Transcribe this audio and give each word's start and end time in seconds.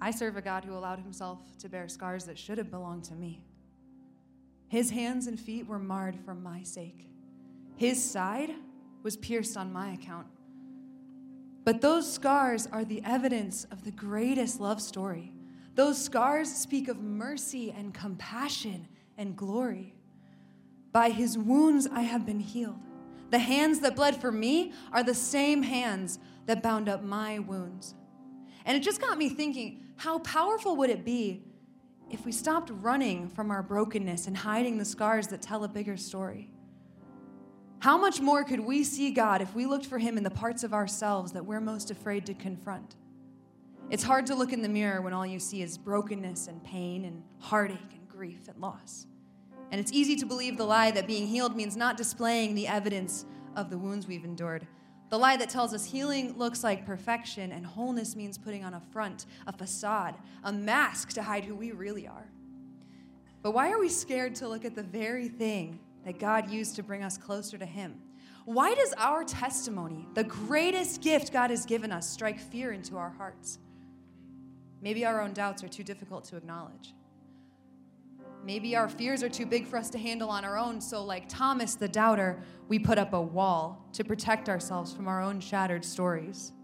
I 0.00 0.10
serve 0.10 0.36
a 0.36 0.42
God 0.42 0.64
who 0.64 0.74
allowed 0.74 1.00
himself 1.00 1.40
to 1.58 1.68
bear 1.68 1.88
scars 1.88 2.24
that 2.24 2.38
should 2.38 2.58
have 2.58 2.70
belonged 2.70 3.04
to 3.04 3.14
me. 3.14 3.44
His 4.68 4.90
hands 4.90 5.26
and 5.26 5.38
feet 5.38 5.66
were 5.66 5.78
marred 5.78 6.16
for 6.24 6.34
my 6.34 6.62
sake. 6.62 7.08
His 7.76 8.02
side 8.02 8.50
was 9.02 9.16
pierced 9.16 9.56
on 9.56 9.72
my 9.72 9.92
account. 9.92 10.26
But 11.64 11.80
those 11.80 12.10
scars 12.10 12.66
are 12.70 12.84
the 12.84 13.02
evidence 13.04 13.66
of 13.70 13.84
the 13.84 13.90
greatest 13.90 14.60
love 14.60 14.80
story. 14.80 15.32
Those 15.74 16.02
scars 16.02 16.52
speak 16.52 16.88
of 16.88 17.00
mercy 17.00 17.70
and 17.70 17.94
compassion 17.94 18.88
and 19.16 19.36
glory. 19.36 19.94
By 20.92 21.10
his 21.10 21.36
wounds 21.36 21.86
I 21.90 22.02
have 22.02 22.24
been 22.24 22.40
healed. 22.40 22.80
The 23.30 23.38
hands 23.38 23.80
that 23.80 23.96
bled 23.96 24.20
for 24.20 24.32
me 24.32 24.72
are 24.92 25.02
the 25.02 25.14
same 25.14 25.62
hands 25.62 26.18
that 26.46 26.62
bound 26.62 26.88
up 26.88 27.02
my 27.02 27.38
wounds. 27.38 27.94
And 28.68 28.76
it 28.76 28.82
just 28.82 29.00
got 29.00 29.16
me 29.16 29.30
thinking 29.30 29.82
how 29.96 30.18
powerful 30.18 30.76
would 30.76 30.90
it 30.90 31.02
be 31.02 31.42
if 32.10 32.26
we 32.26 32.32
stopped 32.32 32.70
running 32.70 33.30
from 33.30 33.50
our 33.50 33.62
brokenness 33.62 34.26
and 34.26 34.36
hiding 34.36 34.76
the 34.76 34.84
scars 34.84 35.26
that 35.28 35.40
tell 35.40 35.64
a 35.64 35.68
bigger 35.68 35.96
story? 35.96 36.50
How 37.78 37.96
much 37.96 38.20
more 38.20 38.44
could 38.44 38.60
we 38.60 38.84
see 38.84 39.10
God 39.10 39.40
if 39.40 39.54
we 39.54 39.64
looked 39.64 39.86
for 39.86 39.98
Him 39.98 40.18
in 40.18 40.22
the 40.22 40.30
parts 40.30 40.64
of 40.64 40.74
ourselves 40.74 41.32
that 41.32 41.46
we're 41.46 41.62
most 41.62 41.90
afraid 41.90 42.26
to 42.26 42.34
confront? 42.34 42.96
It's 43.88 44.02
hard 44.02 44.26
to 44.26 44.34
look 44.34 44.52
in 44.52 44.60
the 44.60 44.68
mirror 44.68 45.00
when 45.00 45.14
all 45.14 45.26
you 45.26 45.40
see 45.40 45.62
is 45.62 45.78
brokenness 45.78 46.46
and 46.46 46.62
pain 46.62 47.06
and 47.06 47.22
heartache 47.38 47.78
and 47.92 48.06
grief 48.06 48.48
and 48.48 48.60
loss. 48.60 49.06
And 49.70 49.80
it's 49.80 49.92
easy 49.92 50.14
to 50.16 50.26
believe 50.26 50.58
the 50.58 50.64
lie 50.64 50.90
that 50.90 51.06
being 51.06 51.26
healed 51.26 51.56
means 51.56 51.74
not 51.74 51.96
displaying 51.96 52.54
the 52.54 52.68
evidence 52.68 53.24
of 53.56 53.70
the 53.70 53.78
wounds 53.78 54.06
we've 54.06 54.24
endured. 54.24 54.66
The 55.10 55.18
lie 55.18 55.36
that 55.38 55.48
tells 55.48 55.72
us 55.72 55.86
healing 55.86 56.36
looks 56.36 56.62
like 56.62 56.84
perfection 56.84 57.52
and 57.52 57.64
wholeness 57.64 58.14
means 58.14 58.36
putting 58.36 58.64
on 58.64 58.74
a 58.74 58.80
front, 58.92 59.26
a 59.46 59.52
facade, 59.52 60.14
a 60.44 60.52
mask 60.52 61.10
to 61.14 61.22
hide 61.22 61.44
who 61.44 61.54
we 61.54 61.72
really 61.72 62.06
are. 62.06 62.28
But 63.42 63.52
why 63.52 63.70
are 63.70 63.78
we 63.78 63.88
scared 63.88 64.34
to 64.36 64.48
look 64.48 64.64
at 64.64 64.74
the 64.74 64.82
very 64.82 65.28
thing 65.28 65.80
that 66.04 66.18
God 66.18 66.50
used 66.50 66.76
to 66.76 66.82
bring 66.82 67.02
us 67.02 67.16
closer 67.16 67.56
to 67.56 67.64
Him? 67.64 68.00
Why 68.44 68.74
does 68.74 68.92
our 68.98 69.24
testimony, 69.24 70.06
the 70.14 70.24
greatest 70.24 71.00
gift 71.00 71.32
God 71.32 71.50
has 71.50 71.64
given 71.64 71.92
us, 71.92 72.08
strike 72.08 72.38
fear 72.38 72.72
into 72.72 72.96
our 72.96 73.10
hearts? 73.10 73.58
Maybe 74.80 75.04
our 75.04 75.20
own 75.20 75.32
doubts 75.32 75.62
are 75.64 75.68
too 75.68 75.84
difficult 75.84 76.24
to 76.26 76.36
acknowledge. 76.36 76.94
Maybe 78.48 78.74
our 78.76 78.88
fears 78.88 79.22
are 79.22 79.28
too 79.28 79.44
big 79.44 79.66
for 79.66 79.76
us 79.76 79.90
to 79.90 79.98
handle 79.98 80.30
on 80.30 80.42
our 80.42 80.56
own, 80.56 80.80
so, 80.80 81.04
like 81.04 81.28
Thomas 81.28 81.74
the 81.74 81.86
doubter, 81.86 82.42
we 82.66 82.78
put 82.78 82.96
up 82.96 83.12
a 83.12 83.20
wall 83.20 83.86
to 83.92 84.04
protect 84.04 84.48
ourselves 84.48 84.90
from 84.90 85.06
our 85.06 85.20
own 85.20 85.38
shattered 85.38 85.84
stories. 85.84 86.54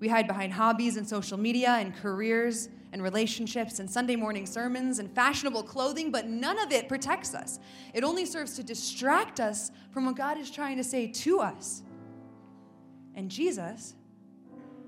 We 0.00 0.08
hide 0.08 0.26
behind 0.26 0.52
hobbies 0.52 0.98
and 0.98 1.08
social 1.08 1.38
media 1.38 1.70
and 1.70 1.96
careers 1.96 2.68
and 2.92 3.02
relationships 3.02 3.78
and 3.78 3.90
Sunday 3.90 4.16
morning 4.16 4.44
sermons 4.44 4.98
and 4.98 5.10
fashionable 5.10 5.62
clothing, 5.62 6.10
but 6.10 6.26
none 6.26 6.58
of 6.58 6.70
it 6.70 6.90
protects 6.90 7.34
us. 7.34 7.58
It 7.94 8.04
only 8.04 8.26
serves 8.26 8.52
to 8.56 8.62
distract 8.62 9.40
us 9.40 9.70
from 9.92 10.04
what 10.04 10.16
God 10.16 10.36
is 10.36 10.50
trying 10.50 10.76
to 10.76 10.84
say 10.84 11.06
to 11.06 11.40
us. 11.40 11.82
And 13.14 13.30
Jesus, 13.30 13.94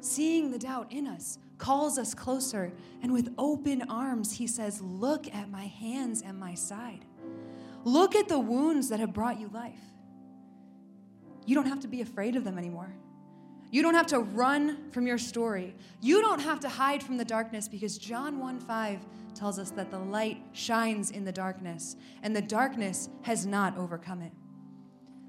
seeing 0.01 0.51
the 0.51 0.59
doubt 0.59 0.93
in 0.93 1.07
us, 1.07 1.39
calls 1.59 1.99
us 1.99 2.15
closer, 2.15 2.73
and 3.03 3.13
with 3.13 3.35
open 3.37 3.83
arms, 3.91 4.33
he 4.33 4.47
says, 4.47 4.81
Look 4.81 5.33
at 5.35 5.51
my 5.51 5.67
hands 5.67 6.23
and 6.23 6.39
my 6.39 6.55
side. 6.55 7.05
Look 7.85 8.15
at 8.15 8.29
the 8.29 8.39
wounds 8.39 8.89
that 8.89 9.01
have 9.01 9.13
brought 9.13 9.41
you 9.41 9.49
life. 9.49 9.81
You 11.47 11.55
don't 11.55 11.67
have 11.67 11.81
to 11.81 11.89
be 11.89 12.01
afraid 12.01 12.37
of 12.37 12.45
them 12.45 12.59
anymore. 12.59 12.93
You 13.71 13.83
don't 13.83 13.95
have 13.95 14.07
to 14.09 14.21
run 14.21 14.91
from 14.93 15.07
your 15.07 15.19
story. 15.19 15.75
You 16.01 16.23
don't 16.23 16.41
have 16.41 16.61
to 16.61 16.69
hide 16.69 17.03
from 17.03 17.19
the 17.19 17.25
darkness 17.25 17.69
because 17.69 17.99
John 17.99 18.39
1 18.39 18.61
5 18.61 19.01
tells 19.35 19.59
us 19.59 19.71
that 19.73 19.91
the 19.91 19.99
light 19.99 20.43
shines 20.53 21.11
in 21.11 21.25
the 21.25 21.33
darkness, 21.33 21.97
and 22.23 22.35
the 22.35 22.43
darkness 22.43 23.09
has 23.23 23.47
not 23.47 23.77
overcome 23.77 24.23
it. 24.23 24.33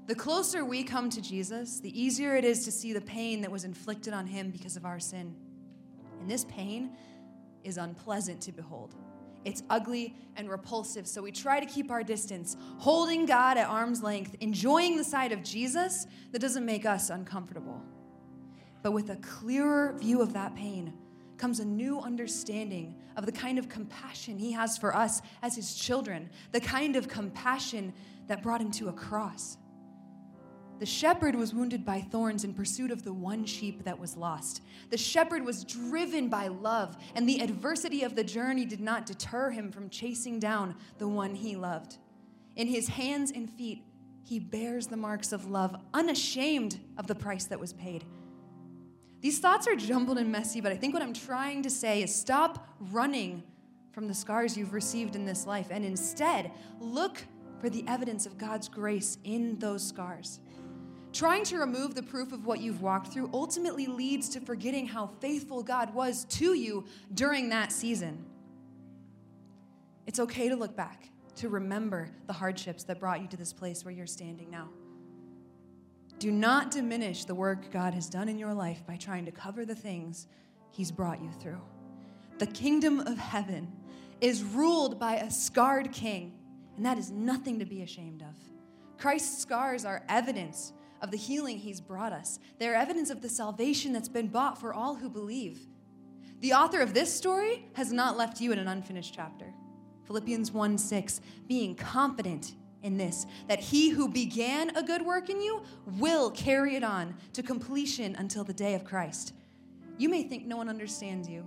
The 0.06 0.14
closer 0.14 0.64
we 0.64 0.82
come 0.82 1.08
to 1.10 1.20
Jesus, 1.20 1.78
the 1.80 2.00
easier 2.00 2.34
it 2.34 2.44
is 2.44 2.64
to 2.64 2.72
see 2.72 2.92
the 2.92 3.00
pain 3.00 3.42
that 3.42 3.50
was 3.50 3.64
inflicted 3.64 4.12
on 4.12 4.26
him 4.26 4.50
because 4.50 4.76
of 4.76 4.84
our 4.84 4.98
sin. 4.98 5.36
And 6.20 6.30
this 6.30 6.44
pain 6.44 6.90
is 7.64 7.78
unpleasant 7.78 8.40
to 8.42 8.52
behold. 8.52 8.94
It's 9.44 9.62
ugly 9.70 10.14
and 10.36 10.50
repulsive, 10.50 11.06
so 11.06 11.22
we 11.22 11.32
try 11.32 11.60
to 11.60 11.66
keep 11.66 11.90
our 11.90 12.02
distance, 12.02 12.56
holding 12.78 13.24
God 13.24 13.56
at 13.56 13.68
arm's 13.68 14.02
length, 14.02 14.36
enjoying 14.40 14.96
the 14.96 15.04
sight 15.04 15.32
of 15.32 15.42
Jesus 15.42 16.06
that 16.32 16.40
doesn't 16.40 16.64
make 16.64 16.84
us 16.84 17.08
uncomfortable. 17.08 17.80
But 18.82 18.92
with 18.92 19.10
a 19.10 19.16
clearer 19.16 19.94
view 19.98 20.20
of 20.20 20.34
that 20.34 20.54
pain 20.54 20.92
comes 21.38 21.58
a 21.58 21.64
new 21.64 22.00
understanding 22.00 22.94
of 23.16 23.24
the 23.24 23.32
kind 23.32 23.58
of 23.58 23.68
compassion 23.68 24.38
He 24.38 24.52
has 24.52 24.76
for 24.76 24.94
us 24.94 25.22
as 25.42 25.56
His 25.56 25.74
children, 25.74 26.28
the 26.52 26.60
kind 26.60 26.96
of 26.96 27.08
compassion 27.08 27.94
that 28.26 28.42
brought 28.42 28.60
Him 28.60 28.70
to 28.72 28.88
a 28.88 28.92
cross. 28.92 29.56
The 30.80 30.86
shepherd 30.86 31.34
was 31.34 31.52
wounded 31.52 31.84
by 31.84 32.00
thorns 32.00 32.42
in 32.42 32.54
pursuit 32.54 32.90
of 32.90 33.04
the 33.04 33.12
one 33.12 33.44
sheep 33.44 33.84
that 33.84 34.00
was 34.00 34.16
lost. 34.16 34.62
The 34.88 34.96
shepherd 34.96 35.44
was 35.44 35.62
driven 35.62 36.30
by 36.30 36.48
love, 36.48 36.96
and 37.14 37.28
the 37.28 37.42
adversity 37.42 38.02
of 38.02 38.16
the 38.16 38.24
journey 38.24 38.64
did 38.64 38.80
not 38.80 39.04
deter 39.04 39.50
him 39.50 39.70
from 39.70 39.90
chasing 39.90 40.40
down 40.40 40.74
the 40.96 41.06
one 41.06 41.34
he 41.34 41.54
loved. 41.54 41.98
In 42.56 42.66
his 42.66 42.88
hands 42.88 43.30
and 43.30 43.50
feet, 43.50 43.84
he 44.22 44.38
bears 44.38 44.86
the 44.86 44.96
marks 44.96 45.32
of 45.32 45.50
love, 45.50 45.76
unashamed 45.92 46.80
of 46.96 47.06
the 47.06 47.14
price 47.14 47.44
that 47.44 47.60
was 47.60 47.74
paid. 47.74 48.06
These 49.20 49.38
thoughts 49.38 49.68
are 49.68 49.76
jumbled 49.76 50.16
and 50.16 50.32
messy, 50.32 50.62
but 50.62 50.72
I 50.72 50.76
think 50.76 50.94
what 50.94 51.02
I'm 51.02 51.12
trying 51.12 51.62
to 51.64 51.70
say 51.70 52.02
is 52.02 52.14
stop 52.14 52.66
running 52.90 53.42
from 53.92 54.08
the 54.08 54.14
scars 54.14 54.56
you've 54.56 54.72
received 54.72 55.14
in 55.14 55.26
this 55.26 55.46
life 55.46 55.66
and 55.70 55.84
instead 55.84 56.52
look 56.78 57.22
for 57.58 57.68
the 57.68 57.84
evidence 57.86 58.24
of 58.24 58.38
God's 58.38 58.66
grace 58.70 59.18
in 59.24 59.58
those 59.58 59.86
scars. 59.86 60.40
Trying 61.12 61.44
to 61.44 61.58
remove 61.58 61.94
the 61.94 62.02
proof 62.02 62.32
of 62.32 62.46
what 62.46 62.60
you've 62.60 62.82
walked 62.82 63.12
through 63.12 63.30
ultimately 63.32 63.86
leads 63.86 64.28
to 64.30 64.40
forgetting 64.40 64.86
how 64.86 65.08
faithful 65.20 65.62
God 65.62 65.92
was 65.92 66.24
to 66.26 66.54
you 66.54 66.84
during 67.14 67.48
that 67.48 67.72
season. 67.72 68.24
It's 70.06 70.20
okay 70.20 70.48
to 70.48 70.56
look 70.56 70.76
back, 70.76 71.08
to 71.36 71.48
remember 71.48 72.10
the 72.26 72.32
hardships 72.32 72.84
that 72.84 73.00
brought 73.00 73.20
you 73.20 73.28
to 73.28 73.36
this 73.36 73.52
place 73.52 73.84
where 73.84 73.92
you're 73.92 74.06
standing 74.06 74.50
now. 74.50 74.68
Do 76.20 76.30
not 76.30 76.70
diminish 76.70 77.24
the 77.24 77.34
work 77.34 77.70
God 77.72 77.94
has 77.94 78.08
done 78.08 78.28
in 78.28 78.38
your 78.38 78.54
life 78.54 78.86
by 78.86 78.96
trying 78.96 79.24
to 79.24 79.32
cover 79.32 79.64
the 79.64 79.74
things 79.74 80.26
He's 80.70 80.92
brought 80.92 81.20
you 81.20 81.30
through. 81.40 81.60
The 82.38 82.46
kingdom 82.46 83.00
of 83.00 83.18
heaven 83.18 83.72
is 84.20 84.44
ruled 84.44 85.00
by 85.00 85.16
a 85.16 85.30
scarred 85.30 85.92
king, 85.92 86.38
and 86.76 86.86
that 86.86 86.98
is 86.98 87.10
nothing 87.10 87.58
to 87.58 87.64
be 87.64 87.82
ashamed 87.82 88.22
of. 88.22 88.34
Christ's 88.98 89.40
scars 89.42 89.84
are 89.84 90.04
evidence 90.08 90.72
of 91.00 91.10
the 91.10 91.16
healing 91.16 91.58
he's 91.58 91.80
brought 91.80 92.12
us. 92.12 92.38
They're 92.58 92.74
evidence 92.74 93.10
of 93.10 93.22
the 93.22 93.28
salvation 93.28 93.92
that's 93.92 94.08
been 94.08 94.28
bought 94.28 94.60
for 94.60 94.74
all 94.74 94.94
who 94.94 95.08
believe. 95.08 95.60
The 96.40 96.52
author 96.54 96.80
of 96.80 96.94
this 96.94 97.12
story 97.12 97.66
has 97.74 97.92
not 97.92 98.16
left 98.16 98.40
you 98.40 98.52
in 98.52 98.58
an 98.58 98.68
unfinished 98.68 99.14
chapter. 99.14 99.52
Philippians 100.06 100.52
1 100.52 100.78
6, 100.78 101.20
being 101.46 101.74
confident 101.74 102.54
in 102.82 102.96
this, 102.96 103.26
that 103.46 103.60
he 103.60 103.90
who 103.90 104.08
began 104.08 104.74
a 104.76 104.82
good 104.82 105.02
work 105.02 105.28
in 105.28 105.40
you 105.40 105.62
will 105.98 106.30
carry 106.30 106.76
it 106.76 106.82
on 106.82 107.14
to 107.34 107.42
completion 107.42 108.16
until 108.16 108.42
the 108.42 108.54
day 108.54 108.74
of 108.74 108.84
Christ. 108.84 109.34
You 109.98 110.08
may 110.08 110.22
think 110.22 110.46
no 110.46 110.56
one 110.56 110.68
understands 110.68 111.28
you, 111.28 111.46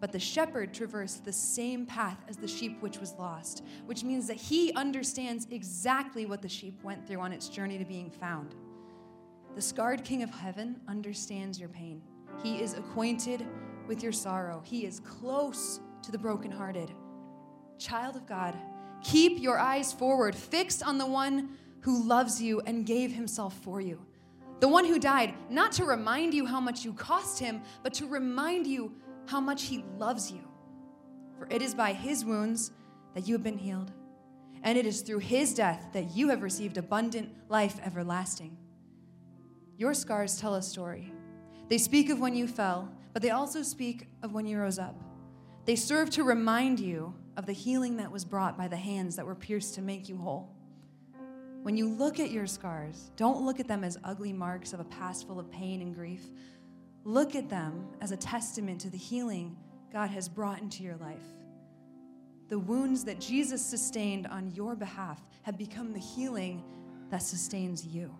but 0.00 0.12
the 0.12 0.18
shepherd 0.18 0.72
traversed 0.72 1.24
the 1.24 1.32
same 1.32 1.84
path 1.84 2.18
as 2.26 2.36
the 2.36 2.48
sheep 2.48 2.80
which 2.80 2.98
was 2.98 3.14
lost, 3.18 3.62
which 3.84 4.02
means 4.02 4.26
that 4.26 4.36
he 4.36 4.72
understands 4.72 5.46
exactly 5.50 6.24
what 6.24 6.40
the 6.40 6.48
sheep 6.48 6.82
went 6.82 7.06
through 7.06 7.20
on 7.20 7.32
its 7.32 7.48
journey 7.48 7.76
to 7.76 7.84
being 7.84 8.10
found. 8.10 8.54
The 9.54 9.60
scarred 9.62 10.04
king 10.04 10.22
of 10.22 10.30
heaven 10.30 10.80
understands 10.88 11.60
your 11.60 11.68
pain. 11.68 12.00
He 12.42 12.62
is 12.62 12.74
acquainted 12.74 13.46
with 13.86 14.02
your 14.02 14.12
sorrow. 14.12 14.62
He 14.64 14.86
is 14.86 15.00
close 15.00 15.80
to 16.02 16.10
the 16.10 16.18
brokenhearted. 16.18 16.92
Child 17.78 18.16
of 18.16 18.26
God, 18.26 18.56
keep 19.02 19.40
your 19.40 19.58
eyes 19.58 19.92
forward, 19.92 20.34
fixed 20.34 20.82
on 20.82 20.96
the 20.96 21.06
one 21.06 21.50
who 21.80 22.02
loves 22.02 22.40
you 22.40 22.60
and 22.60 22.86
gave 22.86 23.12
himself 23.12 23.54
for 23.62 23.80
you. 23.80 24.00
The 24.60 24.68
one 24.68 24.84
who 24.84 24.98
died, 24.98 25.34
not 25.48 25.72
to 25.72 25.84
remind 25.84 26.34
you 26.34 26.46
how 26.46 26.60
much 26.60 26.84
you 26.84 26.92
cost 26.92 27.38
him, 27.38 27.62
but 27.82 27.94
to 27.94 28.06
remind 28.06 28.66
you 28.66 28.92
how 29.30 29.40
much 29.40 29.64
He 29.64 29.84
loves 29.96 30.30
you. 30.30 30.40
For 31.38 31.46
it 31.50 31.62
is 31.62 31.74
by 31.74 31.92
His 31.92 32.24
wounds 32.24 32.72
that 33.14 33.28
you 33.28 33.34
have 33.34 33.44
been 33.44 33.58
healed, 33.58 33.92
and 34.64 34.76
it 34.76 34.84
is 34.84 35.02
through 35.02 35.20
His 35.20 35.54
death 35.54 35.86
that 35.92 36.16
you 36.16 36.28
have 36.30 36.42
received 36.42 36.76
abundant 36.76 37.30
life 37.48 37.78
everlasting. 37.84 38.56
Your 39.78 39.94
scars 39.94 40.38
tell 40.38 40.56
a 40.56 40.62
story. 40.62 41.12
They 41.68 41.78
speak 41.78 42.10
of 42.10 42.18
when 42.18 42.34
you 42.34 42.48
fell, 42.48 42.90
but 43.12 43.22
they 43.22 43.30
also 43.30 43.62
speak 43.62 44.08
of 44.22 44.32
when 44.32 44.46
you 44.46 44.58
rose 44.58 44.78
up. 44.78 44.96
They 45.64 45.76
serve 45.76 46.10
to 46.10 46.24
remind 46.24 46.80
you 46.80 47.14
of 47.36 47.46
the 47.46 47.52
healing 47.52 47.96
that 47.98 48.10
was 48.10 48.24
brought 48.24 48.58
by 48.58 48.66
the 48.66 48.76
hands 48.76 49.14
that 49.16 49.24
were 49.24 49.36
pierced 49.36 49.74
to 49.76 49.82
make 49.82 50.08
you 50.08 50.16
whole. 50.16 50.52
When 51.62 51.76
you 51.76 51.88
look 51.88 52.18
at 52.18 52.30
your 52.30 52.46
scars, 52.46 53.12
don't 53.16 53.42
look 53.42 53.60
at 53.60 53.68
them 53.68 53.84
as 53.84 53.98
ugly 54.02 54.32
marks 54.32 54.72
of 54.72 54.80
a 54.80 54.84
past 54.84 55.26
full 55.26 55.38
of 55.38 55.50
pain 55.52 55.82
and 55.82 55.94
grief. 55.94 56.28
Look 57.04 57.34
at 57.34 57.48
them 57.48 57.88
as 58.00 58.12
a 58.12 58.16
testament 58.16 58.80
to 58.82 58.90
the 58.90 58.98
healing 58.98 59.56
God 59.92 60.10
has 60.10 60.28
brought 60.28 60.60
into 60.60 60.82
your 60.82 60.96
life. 60.96 61.18
The 62.48 62.58
wounds 62.58 63.04
that 63.04 63.20
Jesus 63.20 63.64
sustained 63.64 64.26
on 64.26 64.50
your 64.50 64.74
behalf 64.74 65.20
have 65.42 65.56
become 65.56 65.92
the 65.92 66.00
healing 66.00 66.62
that 67.10 67.22
sustains 67.22 67.86
you. 67.86 68.14